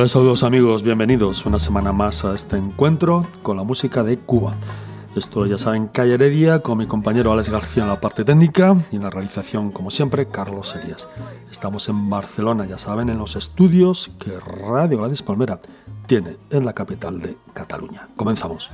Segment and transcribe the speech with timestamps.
[0.00, 4.54] Cordiales saludos amigos, bienvenidos una semana más a este encuentro con la música de Cuba.
[5.14, 8.96] Esto ya saben, Calle Heredia, con mi compañero Alex García en la parte técnica y
[8.96, 11.06] en la realización, como siempre, Carlos Elías.
[11.50, 15.60] Estamos en Barcelona, ya saben, en los estudios que Radio Gladys Palmera
[16.06, 18.08] tiene en la capital de Cataluña.
[18.16, 18.70] Comenzamos.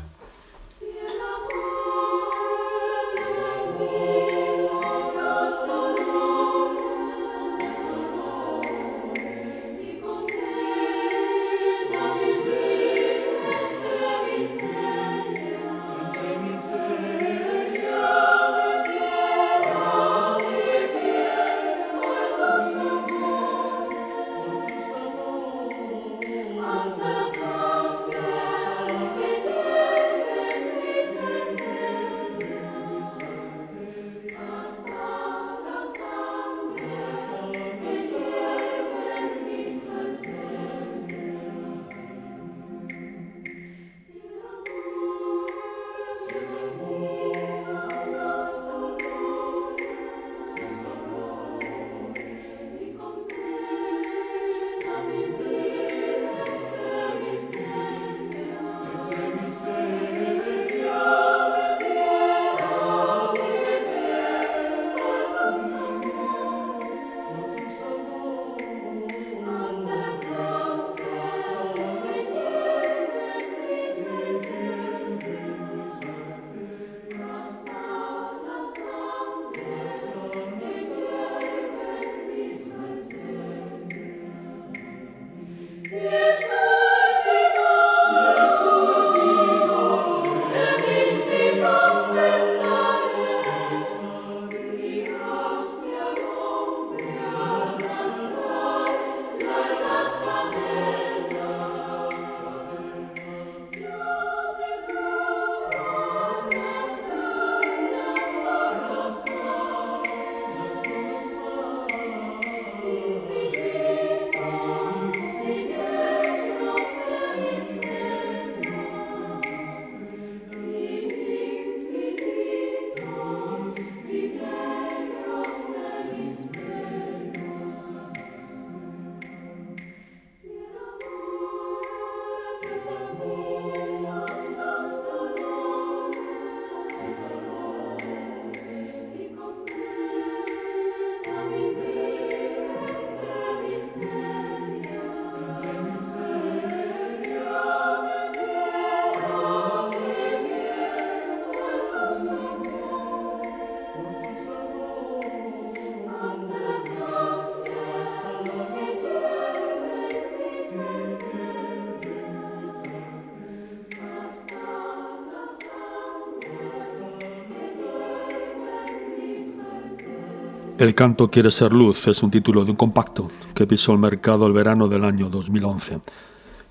[170.79, 174.47] El canto quiere ser luz es un título de un compacto que pisó el mercado
[174.47, 176.01] el verano del año 2011.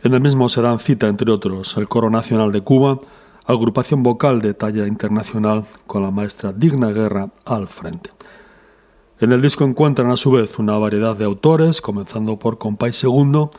[0.03, 2.99] En el mismo se dan cita, entre otros, el Coro Nacional de Cuba,
[3.47, 8.11] agrupación vocal de talla internacional con la maestra Digna Guerra al frente.
[9.19, 13.49] En el disco encuentran a su vez una variedad de autores, comenzando por Compay Segundo,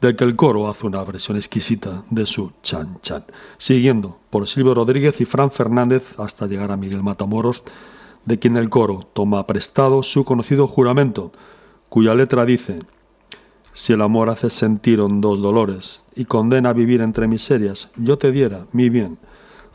[0.00, 3.24] del que el coro hace una versión exquisita de su Chan Chan,
[3.56, 7.64] siguiendo por Silvio Rodríguez y Fran Fernández hasta llegar a Miguel Matamoros,
[8.28, 11.32] de quien el coro toma prestado su conocido juramento,
[11.88, 12.80] cuya letra dice,
[13.72, 18.30] Si el amor hace sentir hondos dolores y condena a vivir entre miserias, yo te
[18.30, 19.18] diera mi bien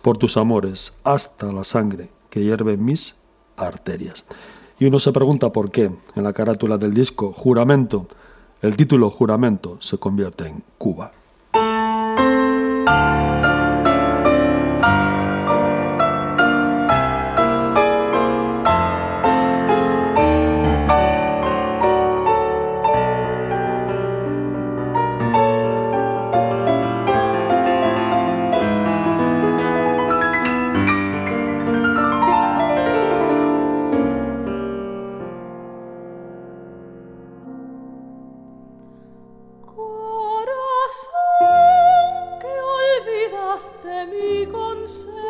[0.03, 3.15] por tus amores hasta la sangre que hierve mis
[3.57, 4.27] arterias.
[4.79, 8.07] Y uno se pregunta por qué en la carátula del disco Juramento,
[8.61, 11.11] el título Juramento se convierte en Cuba.
[43.83, 44.07] Serás
[44.49, 45.22] parte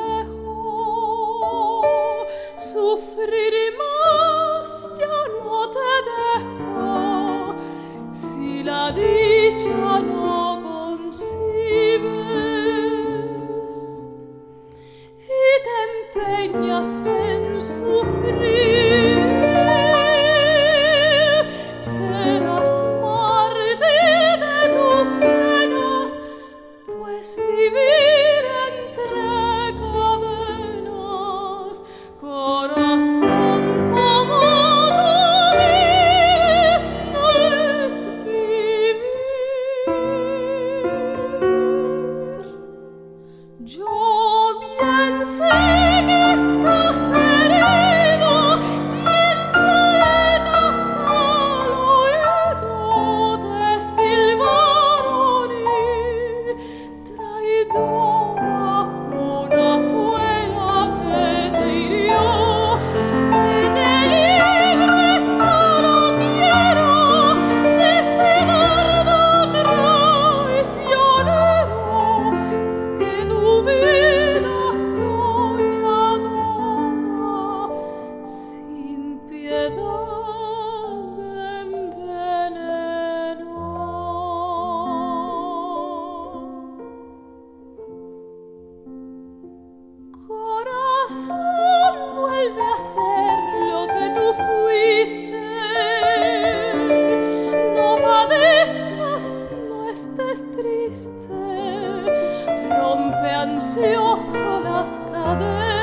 [103.74, 105.83] precioso las cadenas.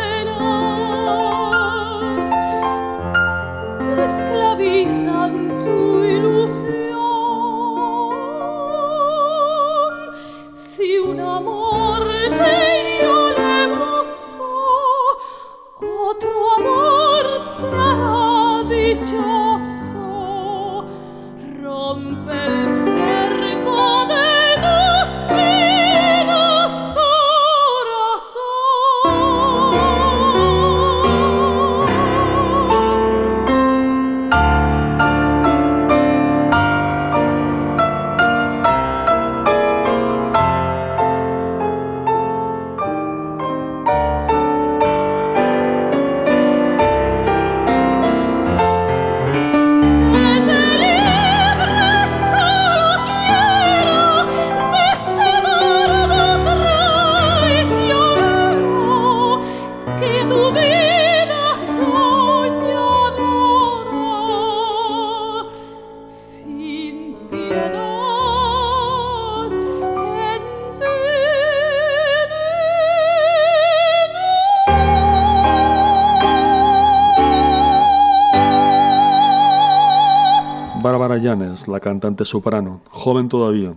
[81.69, 83.75] La cantante soprano, joven todavía,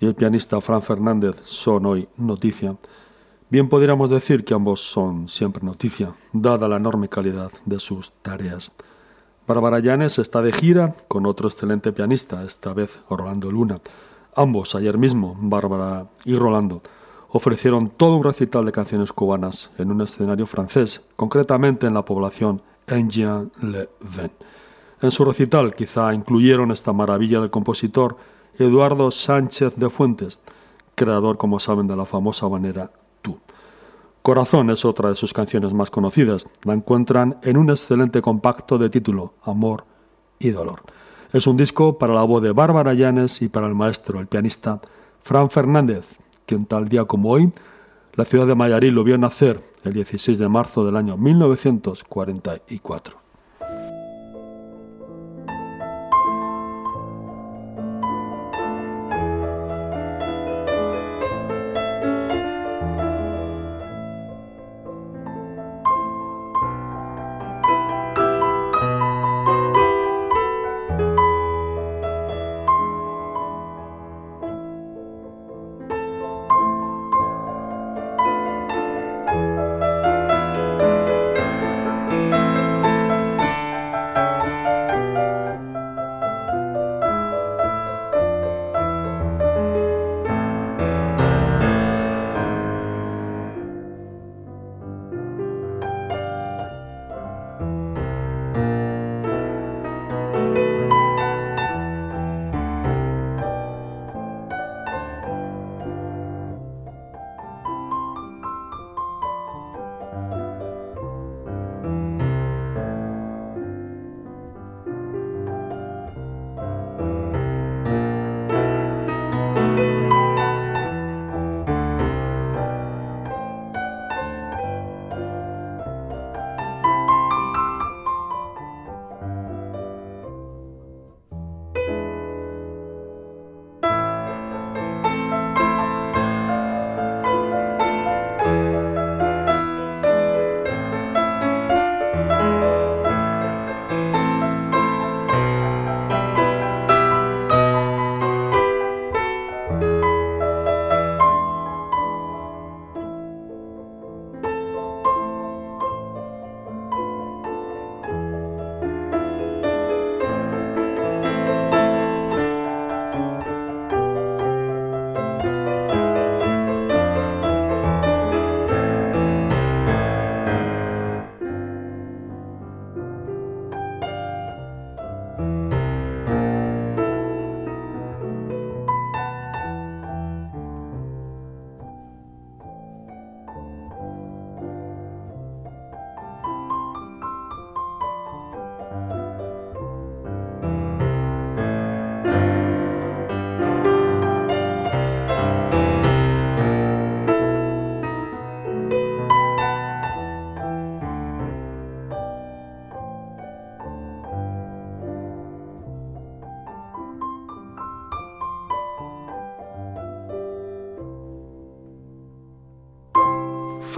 [0.00, 2.76] y el pianista Fran Fernández son hoy noticia,
[3.50, 8.72] bien podríamos decir que ambos son siempre noticia, dada la enorme calidad de sus tareas.
[9.46, 13.78] Bárbara Llanes está de gira con otro excelente pianista, esta vez Rolando Luna.
[14.34, 16.82] Ambos, ayer mismo, Bárbara y Rolando,
[17.28, 22.62] ofrecieron todo un recital de canciones cubanas en un escenario francés, concretamente en la población
[22.86, 24.30] Enghien-le-Vin.
[25.02, 28.16] En su recital quizá incluyeron esta maravilla del compositor
[28.58, 30.40] Eduardo Sánchez de Fuentes,
[30.94, 32.90] creador, como saben, de la famosa manera
[33.22, 33.38] Tú.
[34.20, 36.46] Corazón es otra de sus canciones más conocidas.
[36.64, 39.84] La encuentran en un excelente compacto de título Amor
[40.38, 40.82] y Dolor.
[41.32, 44.80] Es un disco para la voz de Bárbara Llanes y para el maestro, el pianista
[45.22, 46.04] Fran Fernández,
[46.44, 47.50] quien tal día como hoy,
[48.14, 53.19] la ciudad de Mayarí lo vio nacer el 16 de marzo del año 1944.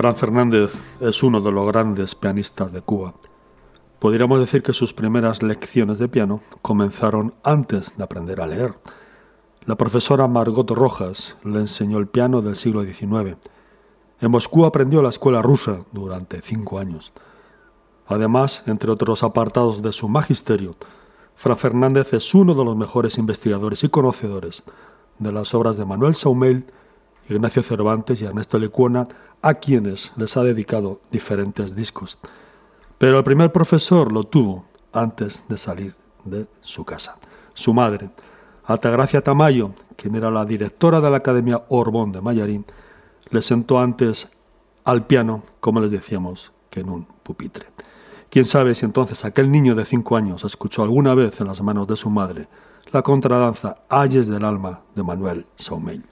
[0.03, 3.15] Fran Fernández es uno de los grandes pianistas de Cuba.
[4.01, 8.75] Podríamos decir que sus primeras lecciones de piano comenzaron antes de aprender a leer.
[9.65, 13.37] La profesora Margot Rojas le enseñó el piano del siglo XIX.
[14.21, 17.13] En Moscú aprendió la escuela rusa durante cinco años.
[18.09, 20.75] Además, entre otros apartados de su magisterio,
[21.37, 24.65] Fran Fernández es uno de los mejores investigadores y conocedores
[25.21, 26.67] de las obras de Manuel Saumel,
[27.29, 29.07] Ignacio Cervantes y Ernesto Lecuona,
[29.43, 32.19] a quienes les ha dedicado diferentes discos.
[32.99, 35.95] Pero el primer profesor lo tuvo antes de salir
[36.25, 37.19] de su casa.
[37.55, 38.11] Su madre,
[38.65, 42.65] Altagracia Tamayo, quien era la directora de la Academia Orbón de Mayarín,
[43.31, 44.29] le sentó antes
[44.85, 47.67] al piano, como les decíamos, que en un pupitre.
[48.31, 51.87] Quién sabe si entonces aquel niño de cinco años escuchó alguna vez en las manos
[51.87, 52.49] de su madre
[52.93, 56.05] la contradanza Ayes del alma de Manuel Saumeil.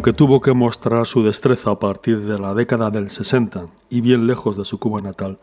[0.00, 4.26] Aunque tuvo que mostrar su destreza a partir de la década del 60 y bien
[4.26, 5.38] lejos de su Cuba natal,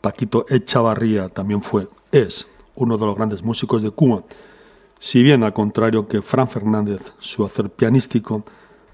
[0.00, 4.22] Paquito Echavarría también fue, es, uno de los grandes músicos de Cuba.
[4.98, 8.42] Si bien, al contrario que Fran Fernández, su hacer pianístico,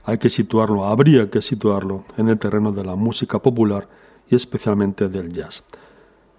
[0.05, 3.87] hay que situarlo, habría que situarlo en el terreno de la música popular
[4.29, 5.63] y especialmente del jazz.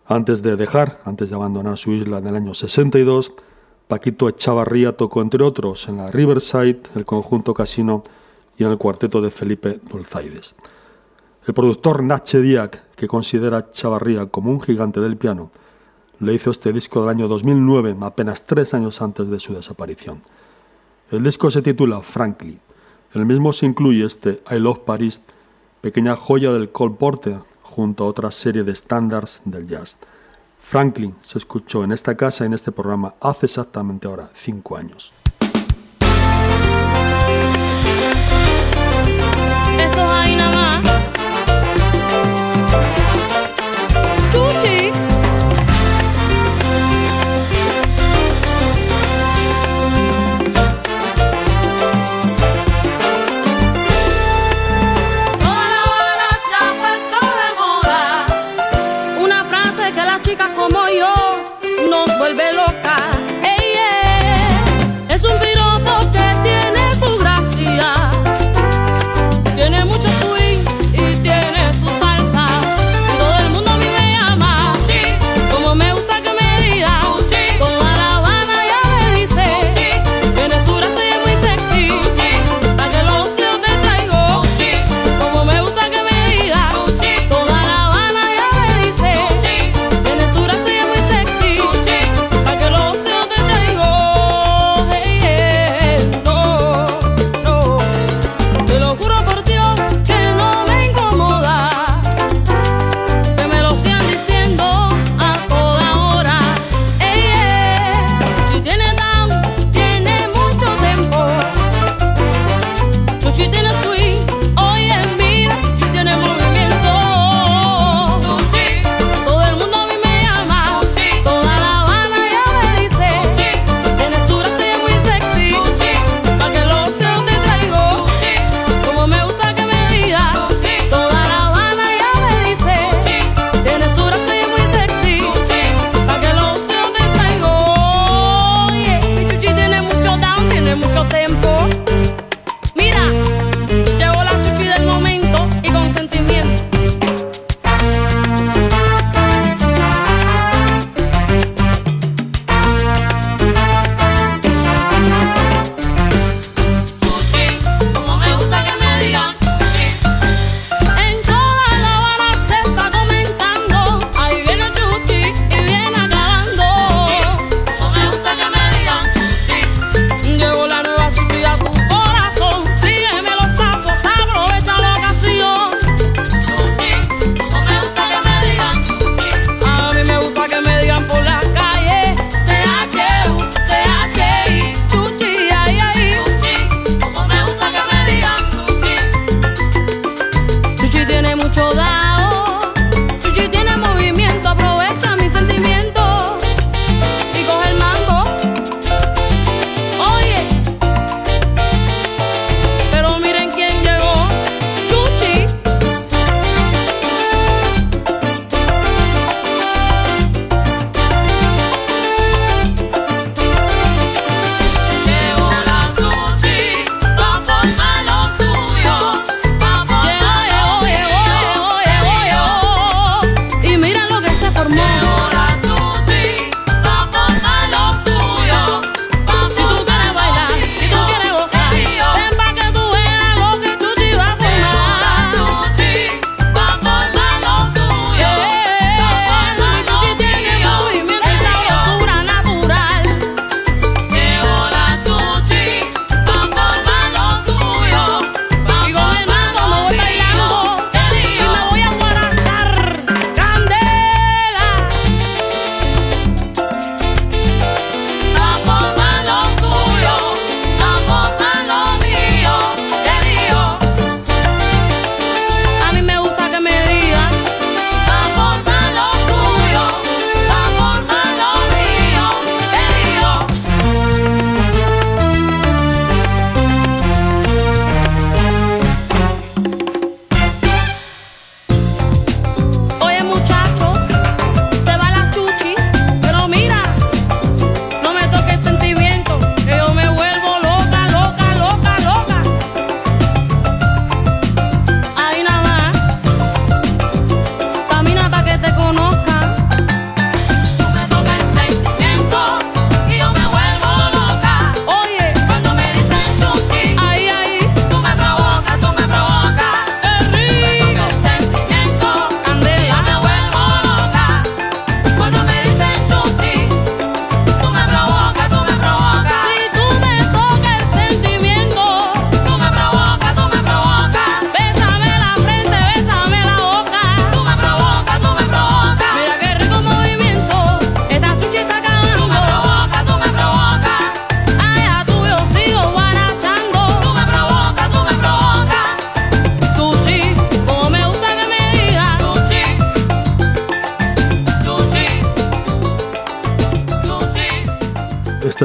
[0.05, 3.31] Antes de dejar, antes de abandonar su isla en el año 62,
[3.87, 8.03] Paquito Echavarría tocó entre otros en la Riverside, el conjunto Casino
[8.57, 10.55] y en el cuarteto de Felipe Dulzaides.
[11.45, 15.51] El productor Nache Diak, que considera a Chavarría como un gigante del piano,
[16.19, 20.21] le hizo este disco del año 2009, apenas tres años antes de su desaparición.
[21.11, 22.59] El disco se titula Frankly.
[23.13, 25.21] El mismo se incluye este I Love Paris,
[25.79, 29.97] pequeña joya del Cole Porter, junto a otra serie de estándares del jazz.
[30.59, 35.13] Franklin se escuchó en esta casa, en este programa, hace exactamente ahora cinco años.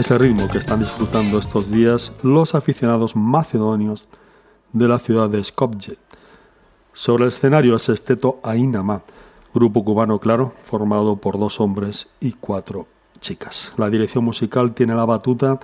[0.02, 4.08] Es el ritmo que están disfrutando estos días los aficionados macedonios
[4.72, 5.96] de la ciudad de Skopje.
[6.92, 9.02] Sobre el escenario el sexteto Ainama,
[9.54, 12.88] grupo cubano claro, formado por dos hombres y cuatro
[13.20, 13.70] chicas.
[13.76, 15.60] La dirección musical tiene la batuta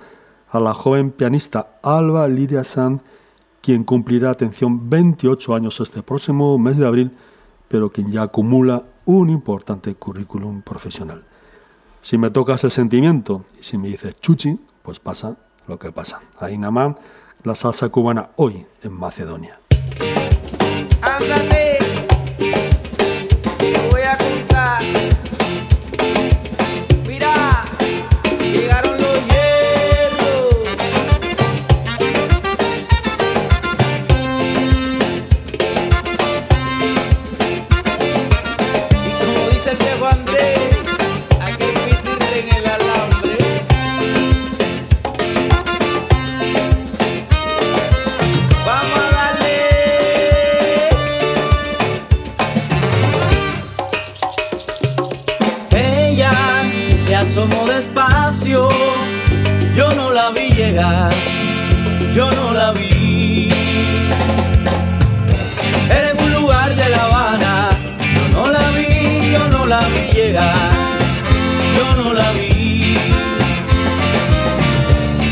[0.49, 3.01] a la joven pianista Alba Liria San,
[3.59, 7.11] quien cumplirá, atención, 28 años este próximo mes de abril,
[7.67, 11.25] pero quien ya acumula un importante currículum profesional.
[12.01, 15.35] Si me tocas el sentimiento y si me dices chuchi, pues pasa
[15.67, 16.21] lo que pasa.
[16.39, 16.95] Ahí nada más,
[17.43, 19.59] la salsa cubana hoy en Macedonia.
[62.13, 63.49] Yo no la vi.
[65.89, 67.69] Era en un lugar de La Habana,
[68.15, 70.71] yo no la vi, yo no la vi llegar,
[71.75, 72.97] yo no la vi.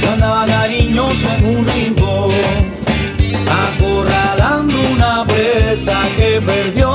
[0.01, 2.31] Yo andaba cariñoso en un rincón,
[3.65, 6.86] acorralando una presa que perdió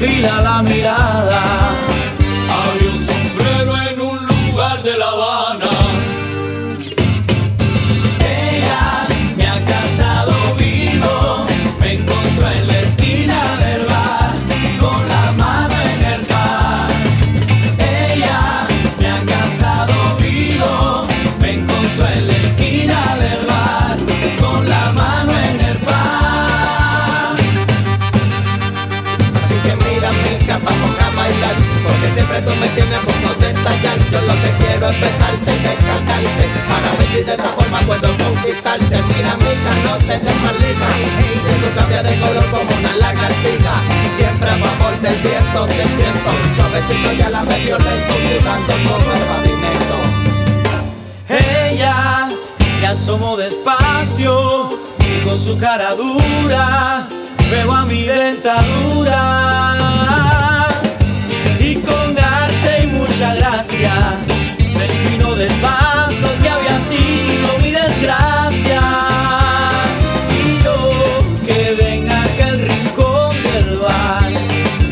[0.00, 1.42] enfila la mirada,
[32.78, 33.98] siempre tú me tienes a punto de estallar.
[34.10, 38.08] Yo lo que quiero es besarte y descargarte, para ver si de esa forma puedo
[38.16, 39.02] conquistarte.
[39.08, 40.88] Mira, mica, no te des malita,
[41.46, 43.74] que tú cambias de color como una lagartija.
[44.16, 49.22] Siempre a favor del viento te siento, suavecito ya la me violento, sudando como el
[49.30, 49.96] pavimento.
[51.28, 52.28] Ella
[52.78, 57.06] se asomó despacio y con su cara dura
[57.50, 59.47] pegó a mi dentadura
[63.58, 63.92] gracia
[64.70, 68.80] se inclinó del paso que había sido mi desgracia
[70.30, 70.76] y yo
[71.44, 74.32] quedé en aquel rincón del bar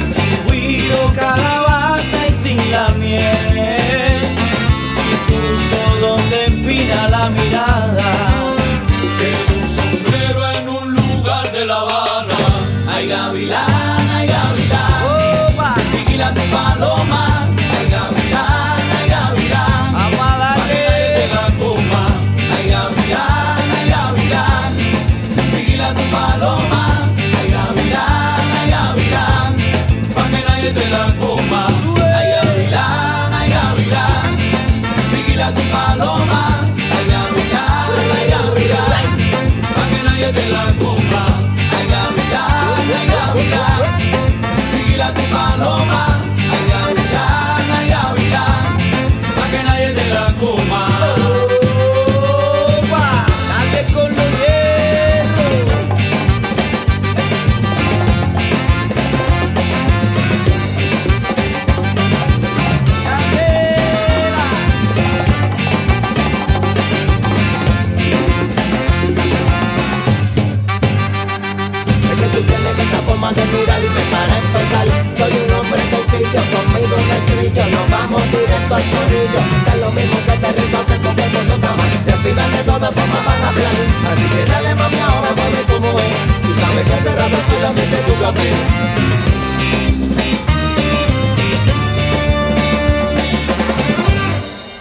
[0.04, 4.26] sin guiro, calabaza y sin la miel
[5.28, 8.12] justo donde empina la mirada.
[9.28, 12.36] En un sombrero en un lugar de La Habana.
[12.88, 15.92] Ay, gavilán, ay, gavilán.
[15.92, 17.15] Vigila tu paloma.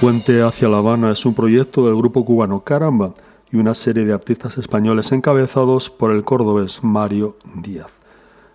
[0.02, 3.14] Puente hacia La Habana es un proyecto del grupo cubano Caramba
[3.52, 7.88] y una serie de artistas españoles encabezados por el cordobés Mario Díaz.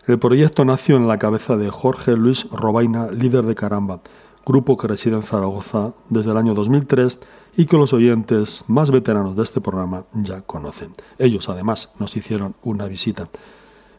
[0.07, 4.01] El proyecto nació en la cabeza de Jorge Luis Robaina, líder de Caramba,
[4.47, 7.21] grupo que reside en Zaragoza desde el año 2003
[7.57, 10.93] y que los oyentes más veteranos de este programa ya conocen.
[11.19, 13.29] Ellos además nos hicieron una visita.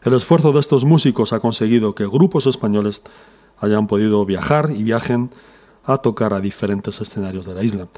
[0.02, 3.02] El esfuerzo de estos músicos ha conseguido que grupos españoles
[3.60, 5.30] hayan podido viajar y viajen
[5.84, 7.88] a tocar a diferentes escenarios de la isla.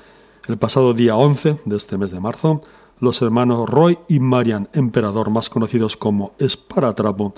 [0.46, 2.60] El pasado día 11 de este mes de marzo,
[3.00, 7.34] los hermanos Roy y Marian Emperador, más conocidos como Esparatrapo,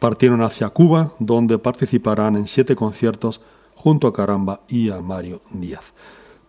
[0.00, 3.40] partieron hacia Cuba, donde participarán en siete conciertos
[3.76, 5.92] junto a Caramba y a Mario Díaz.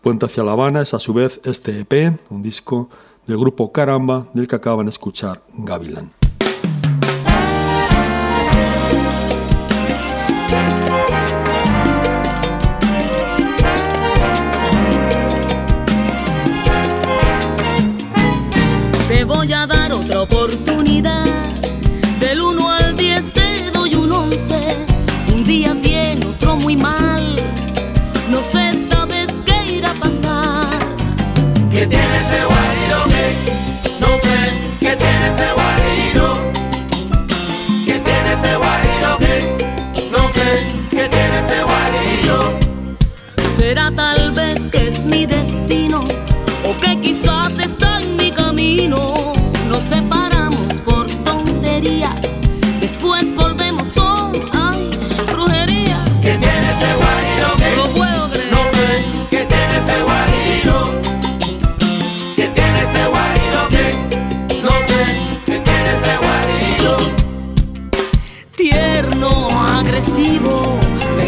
[0.01, 2.89] Puente hacia La Habana es a su vez este EP, un disco
[3.27, 6.11] del grupo Caramba, del que acaban de escuchar Gavilán.
[19.09, 21.25] Te voy a dar otra oportunidad.
[22.19, 24.55] Del 1 al 10 te doy un 11.
[25.35, 26.96] Un día bien, otro muy mal
[31.87, 32.56] 点燃最后。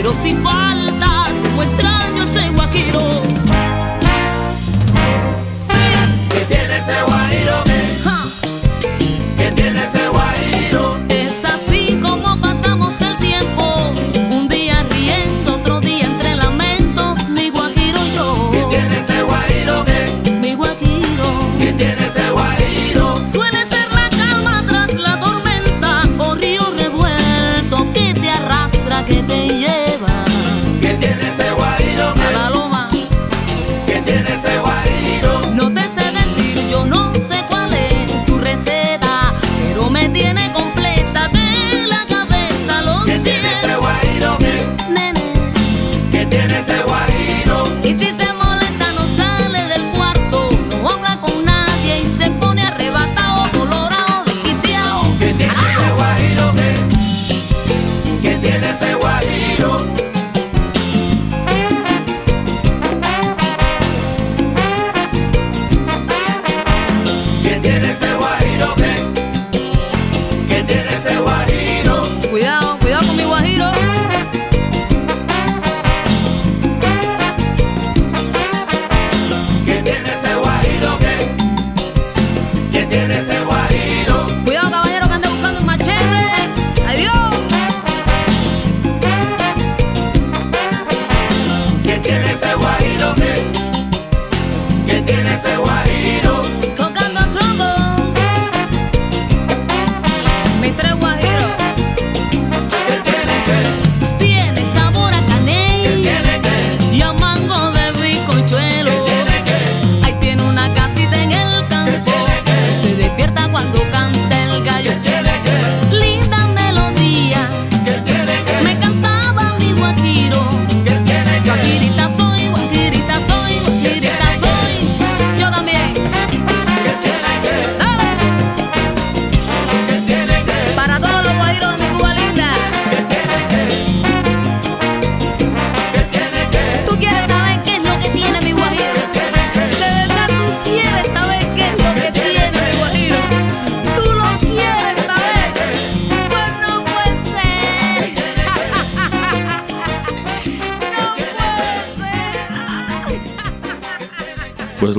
[0.10, 0.69] não se faz.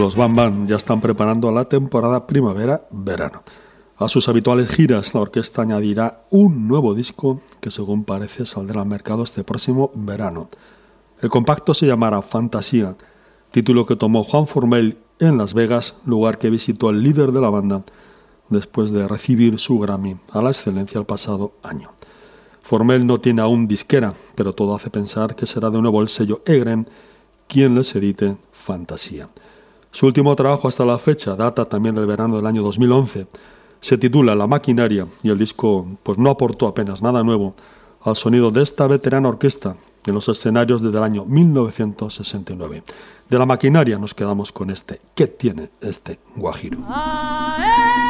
[0.00, 3.42] los Bam Bam ya están preparando la temporada primavera-verano.
[3.98, 8.88] A sus habituales giras, la orquesta añadirá un nuevo disco que según parece saldrá al
[8.88, 10.48] mercado este próximo verano.
[11.20, 12.96] El compacto se llamará Fantasía,
[13.50, 17.50] título que tomó Juan Formel en Las Vegas, lugar que visitó el líder de la
[17.50, 17.82] banda
[18.48, 21.90] después de recibir su Grammy a la excelencia el pasado año.
[22.62, 26.40] Formel no tiene aún disquera, pero todo hace pensar que será de nuevo el sello
[26.46, 26.88] Egren
[27.48, 29.28] quien les edite Fantasía.
[29.92, 33.26] Su último trabajo hasta la fecha, data también del verano del año 2011,
[33.80, 37.54] se titula La maquinaria y el disco pues no aportó apenas nada nuevo
[38.02, 39.76] al sonido de esta veterana orquesta
[40.06, 42.82] en los escenarios desde el año 1969.
[43.28, 46.78] De la maquinaria nos quedamos con este ¿Qué tiene este guajiro?
[46.86, 48.06] Ah.
[48.06, 48.09] Eh.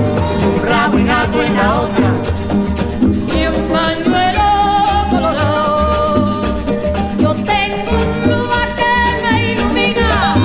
[1.69, 2.09] otra.
[3.35, 4.49] Y un pañuelo
[5.09, 6.43] colorado,
[7.19, 10.35] yo tengo un lugar que me ilumina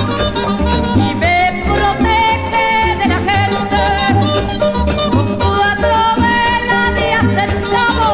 [0.95, 2.67] y me protege
[2.99, 3.81] de la gente.
[5.11, 8.11] Con cuatro velas de acentavo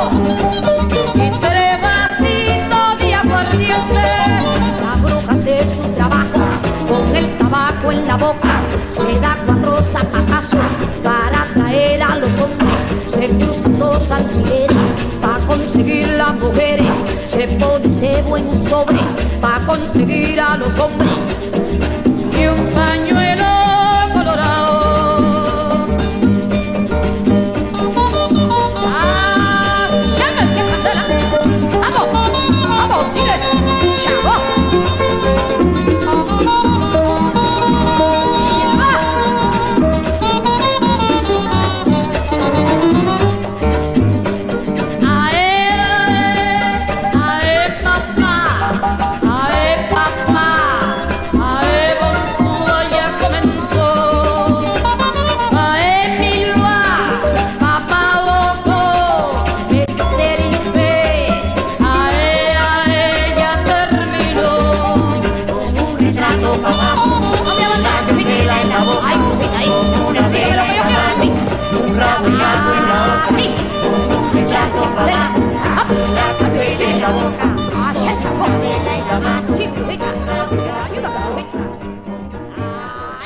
[1.15, 6.43] y tres vasitos de la bruja hace su trabajo
[6.87, 8.42] con el tabaco en la boca
[17.91, 18.99] cebo en un sobre
[19.39, 21.11] para conseguir a los hombres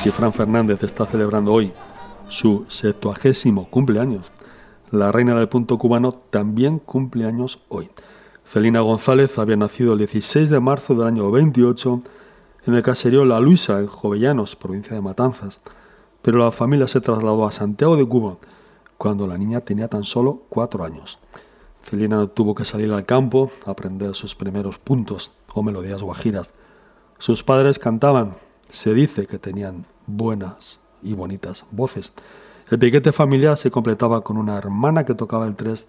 [0.08, 1.70] Si Fran Fernández está celebrando hoy
[2.30, 4.32] su septuagésimo cumpleaños,
[4.90, 7.90] la reina del punto cubano también cumple años hoy.
[8.42, 12.02] Celina González había nacido el 16 de marzo del año 28
[12.68, 15.60] en el caserío La Luisa, en Jovellanos, provincia de Matanzas,
[16.22, 18.38] pero la familia se trasladó a Santiago de Cuba
[18.96, 21.18] cuando la niña tenía tan solo cuatro años.
[21.82, 26.54] Celina tuvo que salir al campo a aprender sus primeros puntos o melodías guajiras.
[27.18, 28.36] Sus padres cantaban,
[28.70, 32.12] se dice que tenían buenas y bonitas voces.
[32.70, 35.86] El piquete familiar se completaba con una hermana que tocaba el tres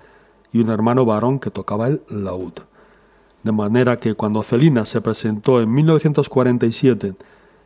[0.53, 2.53] y un hermano varón que tocaba el laúd.
[3.43, 7.15] De manera que cuando Celina se presentó en 1947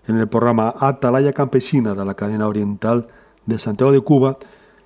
[0.07, 3.07] en el programa Atalaya Campesina de la cadena oriental
[3.45, 4.37] de Santiago de Cuba,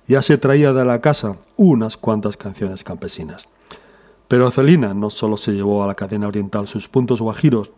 [0.06, 3.48] ya se traía de la casa unas cuantas canciones campesinas.
[4.26, 7.72] Pero Celina no solo se llevó a la cadena oriental sus puntos guajiros,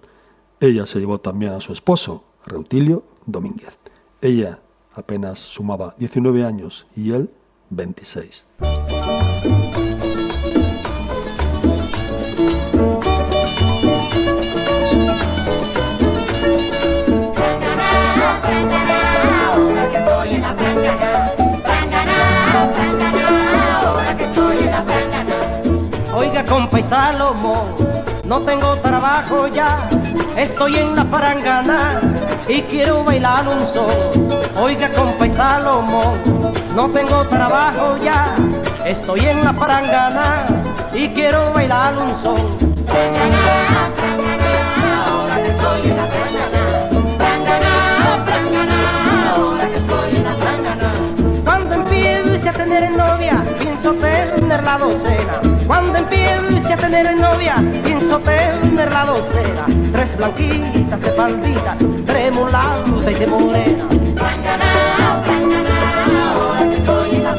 [0.60, 3.79] ella se llevó también a su esposo, Reutilio Domínguez.
[4.22, 4.60] Ella
[4.94, 7.30] apenas sumaba 19 años y él
[7.70, 8.44] 26.
[26.14, 26.82] Oiga, compa y
[28.30, 29.90] no tengo trabajo ya,
[30.36, 32.00] estoy en la parangana
[32.46, 33.90] y quiero bailar un son.
[34.56, 38.36] Oiga, compa y Salomón, no tengo trabajo ya,
[38.86, 40.46] estoy en la parangana
[40.94, 42.36] y quiero bailar un son.
[52.50, 55.40] A tener novia, pienso tener la docena.
[55.66, 59.66] Cuando empiece a tener novia, pienso tener la docena.
[59.92, 62.32] Tres blanquitas de palditas, tres
[63.08, 63.84] y de morena.
[64.16, 65.22] Franganao,
[66.34, 67.34] ahora que estoy en la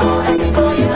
[0.00, 0.88] ahora que estoy en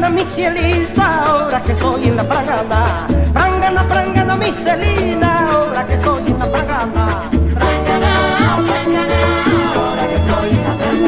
[0.00, 3.06] la mi cielita, ahora que estoy en la frangana.
[3.34, 7.30] Frangana, frangana, mi celina, ahora que estoy en la frangana.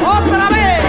[0.03, 0.83] Otra vez.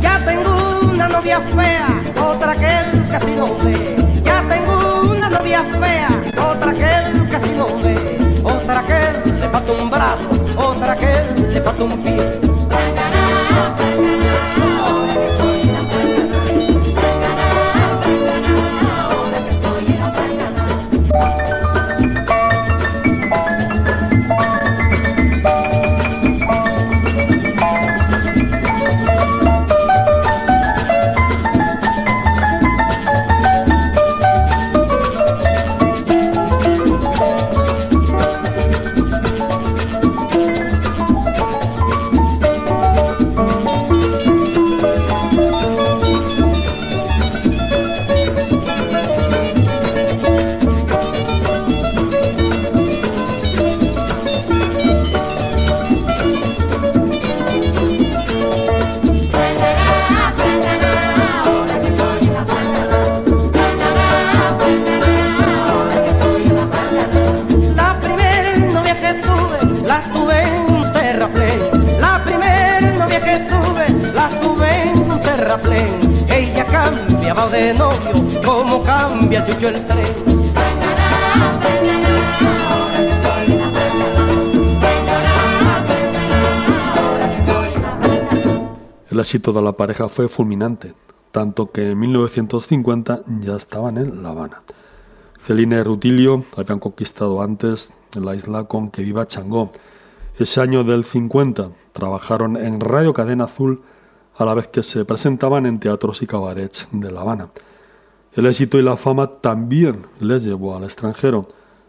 [0.00, 0.52] Ya tengo
[0.92, 1.88] una novia fea,
[2.20, 2.74] otra que
[3.10, 3.96] casi no ve.
[4.24, 6.08] Ya tengo una novia fea,
[6.50, 8.18] otra que casi no ve.
[8.44, 11.12] Otra que le falta un brazo, otra que
[11.48, 12.51] le falta un pie.
[77.62, 77.76] El.
[89.10, 90.94] El éxito de la pareja fue fulminante,
[91.30, 94.62] tanto que en 1950 ya estaban en La Habana.
[95.38, 99.70] Celina y Rutilio habían conquistado antes la isla con Que Viva Changó.
[100.38, 103.82] Ese año del 50 trabajaron en Radio Cadena Azul
[104.36, 107.48] a la vez que se presentaban en teatros y cabarets de La Habana.
[108.34, 111.48] El éxito y la fama también les llevó al extranjero.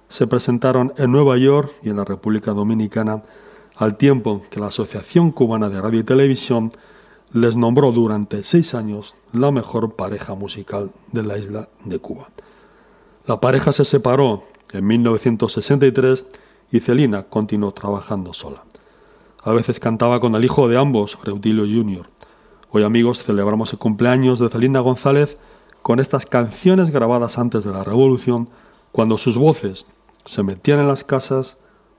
[0.09, 3.23] Se presentaron en Nueva York y en la República Dominicana
[3.75, 6.71] al tiempo que la Asociación Cubana de Radio y Televisión
[7.31, 12.27] les nombró durante seis años la mejor pareja musical de la isla de Cuba.
[13.25, 16.27] La pareja se separó en 1963
[16.71, 18.63] y Celina continuó trabajando sola.
[19.43, 22.05] A veces cantaba con el hijo de ambos, Reutilio Jr.
[22.75, 25.37] Hoy amigos celebramos el cumpleaños de Celina González
[25.83, 28.49] con estas canciones grabadas antes de la Revolución,
[28.91, 29.85] cuando sus voces
[30.25, 31.57] se metían en las casas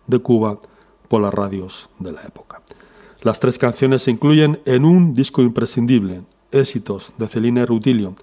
[0.08, 0.58] de Cuba
[1.06, 2.60] por las radios de la época.
[3.22, 8.16] Las tres canciones se incluyen en un disco imprescindible, Éxitos de Celina Rutilio,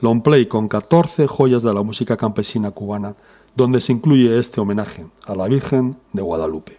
[0.00, 3.14] long play con 14 joyas de la música campesina cubana,
[3.54, 6.78] donde se incluye este homenaje a la Virgen de Guadalupe.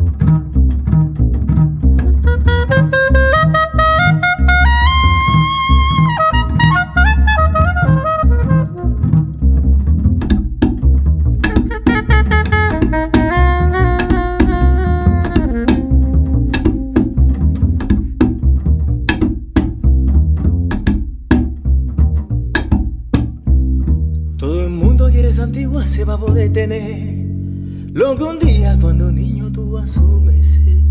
[30.01, 30.90] Niño tú asumes.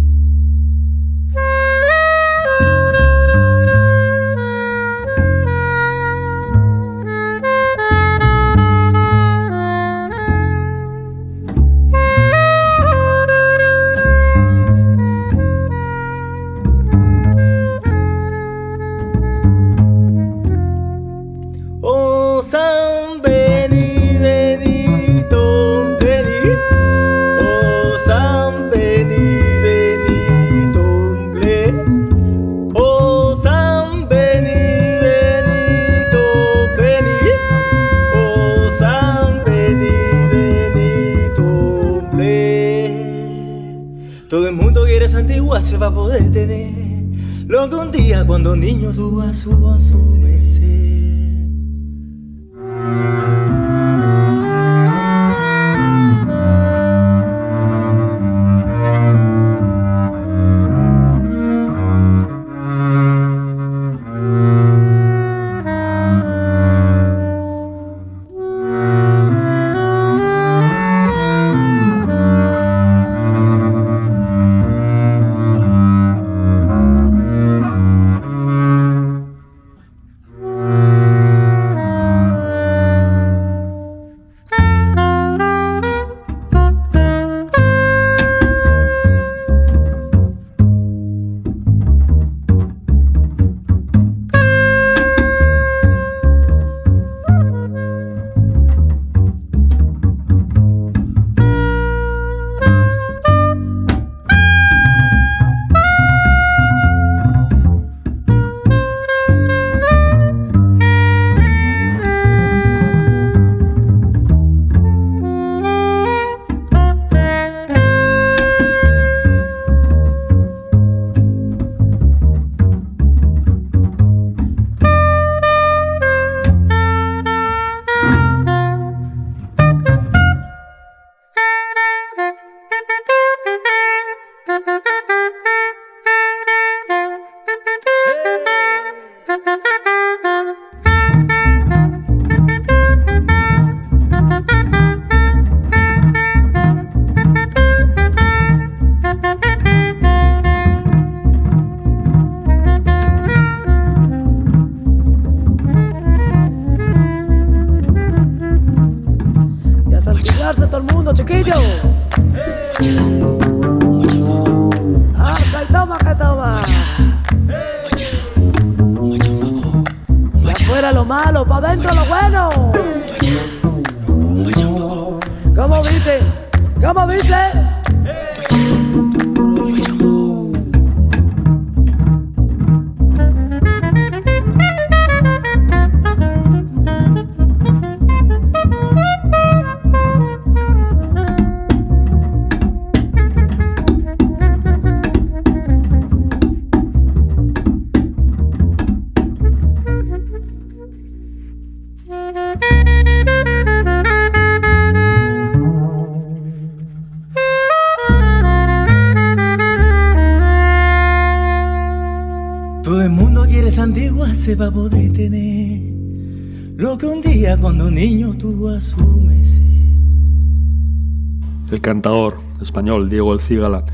[221.70, 223.86] El cantador español Diego El Cigala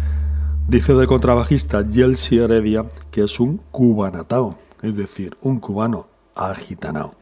[0.66, 7.14] dice del contrabajista Yelsi Heredia que es un cubanatao, es decir, un cubano agitanao.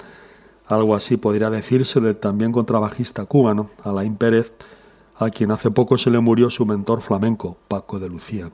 [0.66, 4.52] Algo así podría decirse del también contrabajista cubano Alain Pérez,
[5.18, 8.50] a quien hace poco se le murió su mentor flamenco, Paco de Lucía.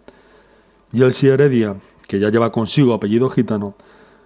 [0.91, 1.77] Yelsi Heredia,
[2.09, 3.77] que ya lleva consigo apellido gitano,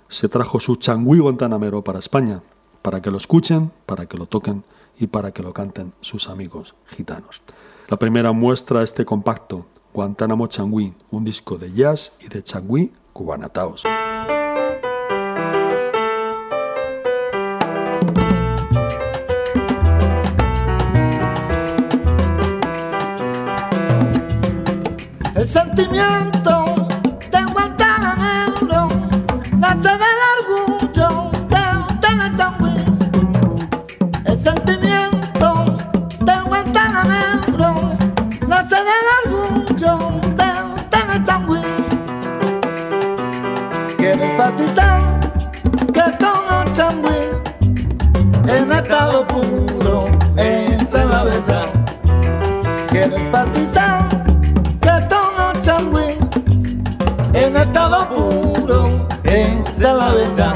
[0.09, 2.43] se trajo su changüí guantanamero para España,
[2.83, 4.65] para que lo escuchen, para que lo toquen
[4.99, 7.43] y para que lo canten sus amigos gitanos.
[7.89, 13.85] La primera muestra este compacto, Guantánamo Changüí, un disco de jazz y de changüí cubanataos.
[25.35, 26.34] El sentimiento
[59.85, 60.54] esa es la verdad.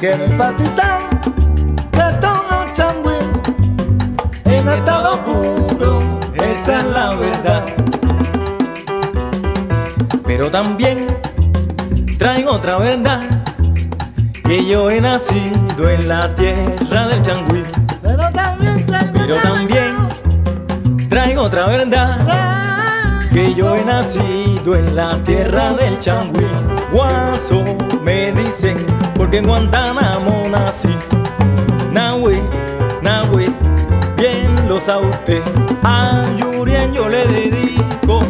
[0.00, 1.00] Quiero enfatizar
[1.90, 3.16] que todo changüí
[4.44, 7.64] en estado puro, esa es la verdad.
[10.24, 11.04] Pero también
[12.16, 13.22] traigo otra verdad,
[14.44, 17.64] que yo he nacido en la tierra del changüí.
[18.00, 23.20] Pero también traigo Pero otra también traigo otra verdad, verdad.
[23.32, 26.46] que yo he nacido en la tierra del changüí.
[26.92, 27.64] Guaso
[28.08, 28.78] me dicen,
[29.14, 30.88] porque en Guantánamo nací.
[31.92, 32.42] Nahue,
[33.02, 33.50] Nahue,
[34.16, 35.42] bien lo sabe usted.
[35.82, 38.22] A Yurien yo le dedico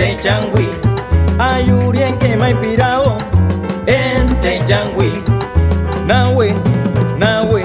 [0.00, 0.68] este changüí.
[1.38, 3.18] A Yurien que me ha inspirado
[3.86, 5.12] este changüí.
[6.06, 6.54] Nahue,
[7.18, 7.64] Nahue,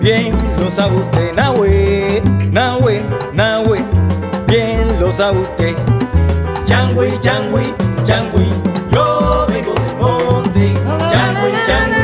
[0.00, 1.32] bien lo sabe usted.
[1.34, 3.02] Nahue, Nahue,
[3.32, 3.80] Nahue,
[4.46, 5.76] bien lo sabe usted.
[6.66, 7.74] Changüí, changüí,
[8.90, 10.74] yo vengo del monte.
[11.12, 11.99] Changüí, changüí,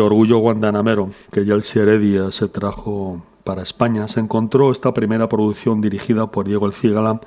[0.00, 6.30] Orgullo guandanamero que Yeltsi Heredia se trajo para España se encontró esta primera producción dirigida
[6.30, 7.20] por Diego El Cigala,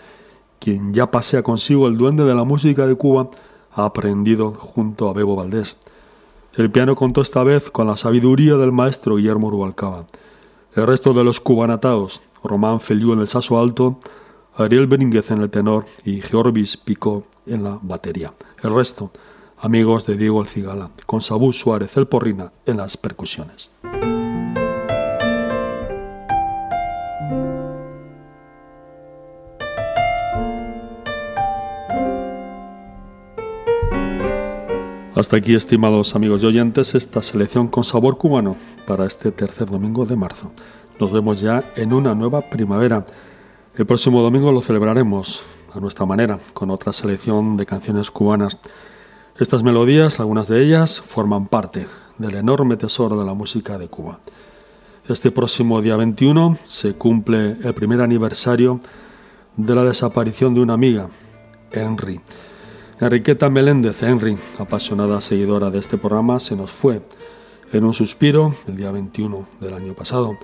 [0.59, 3.29] quien ya pasea consigo el duende de la música de Cuba,
[3.71, 5.77] aprendido junto a Bebo Valdés.
[6.55, 10.05] El piano contó esta vez con la sabiduría del maestro Guillermo Rubalcaba.
[10.75, 13.99] El resto de los cubanataos, Román Feliu en el saso alto,
[14.55, 18.33] Ariel Benínguez en el tenor y Georgis Pico en la batería.
[18.63, 19.11] El resto,
[19.59, 23.71] amigos de Diego El Cigala, con Sabú Suárez el Porrina en las percusiones.
[35.15, 38.55] Hasta aquí, estimados amigos y oyentes, esta selección con sabor cubano
[38.85, 40.51] para este tercer domingo de marzo.
[40.99, 43.03] Nos vemos ya en una nueva primavera.
[43.75, 45.43] El próximo domingo lo celebraremos
[45.73, 48.59] a nuestra manera, con otra selección de canciones cubanas.
[49.39, 51.85] Estas melodías, algunas de ellas, forman parte
[52.17, 54.17] del enorme tesoro de la música de Cuba.
[55.07, 58.79] Este próximo día 21 se cumple el primer aniversario
[59.55, 61.09] de la desaparición de una amiga,
[61.71, 62.19] Henry.
[62.99, 67.03] Enriqueta Meléndez, Henry, apasionada seguidora de este programa, se nos fue
[67.71, 70.35] en un suspiro el día 21 del año pasado.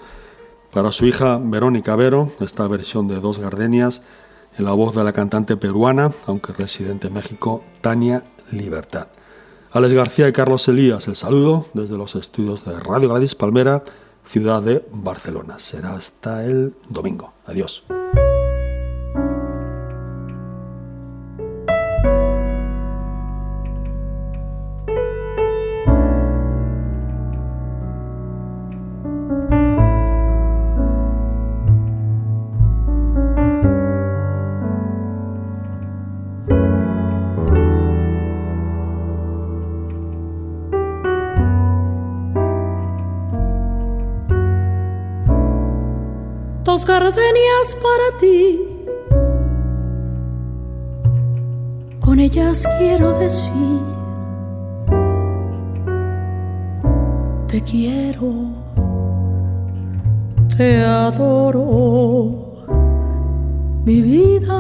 [0.71, 4.03] Para su hija Verónica Vero, esta versión de Dos Gardenias
[4.55, 8.23] en la voz de la cantante peruana, aunque residente en México, Tania
[8.53, 9.07] Libertad.
[9.71, 13.83] Alex García y Carlos Elías, el saludo desde los estudios de Radio Gladys Palmera,
[14.25, 15.57] ciudad de Barcelona.
[15.57, 17.33] Será hasta el domingo.
[17.45, 17.83] Adiós.
[47.63, 48.59] Gardenias para ti.
[51.99, 53.79] Con ellas quiero decir,
[57.47, 58.33] te quiero,
[60.57, 62.35] te adoro,
[63.85, 64.59] mi vida.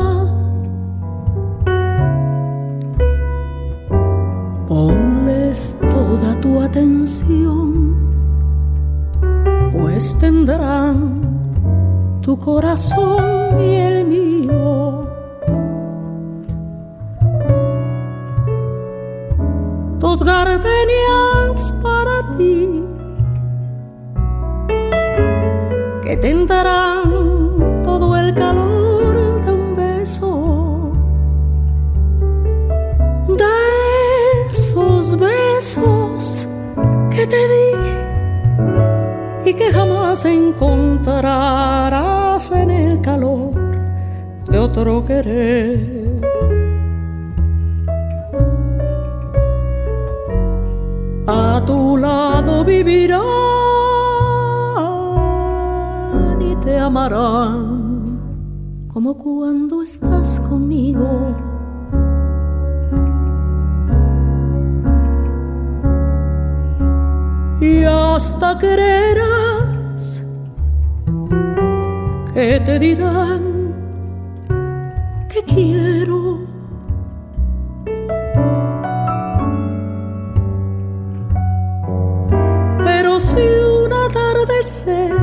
[4.67, 7.95] Ponles toda tu atención,
[9.71, 11.02] pues tendrán
[12.23, 15.09] tu corazón y el mío.
[19.99, 22.85] Dos gardenias para ti
[26.01, 30.91] que tentarán todo el calor de un beso.
[33.27, 36.47] De esos besos
[37.11, 37.92] que te di
[39.55, 41.23] que jamás encontrarás
[42.51, 43.53] en el calor
[44.49, 46.21] de otro querer.
[51.27, 53.21] A tu lado vivirán
[56.41, 58.19] y te amarán
[58.87, 61.35] como cuando estás conmigo.
[67.63, 69.42] y hasta creerás
[72.33, 73.41] que te dirán
[75.29, 76.39] que quiero.
[82.83, 85.13] Pero si un atardecer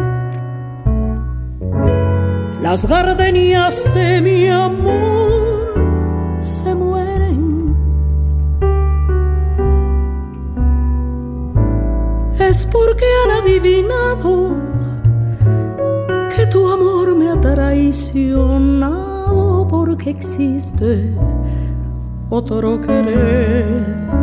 [2.63, 5.75] las gardenias de mi amor
[6.41, 7.75] se mueren,
[12.39, 14.70] es porque han adivinado
[16.51, 21.15] tu amor me ha traicionado porque existe
[22.29, 24.20] otro querer.